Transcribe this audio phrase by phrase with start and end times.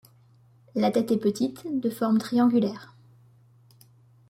[0.73, 2.95] La tête est petite, de forme triangulaire.